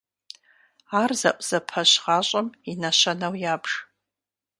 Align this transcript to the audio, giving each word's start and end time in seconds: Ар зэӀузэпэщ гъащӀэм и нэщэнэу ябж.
Ар 1.01 1.11
зэӀузэпэщ 1.19 1.91
гъащӀэм 2.03 2.47
и 2.71 2.73
нэщэнэу 2.81 3.33
ябж. 3.53 3.69